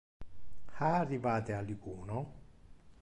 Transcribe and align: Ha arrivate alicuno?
Ha 0.77 0.95
arrivate 0.97 1.53
alicuno? 1.53 2.33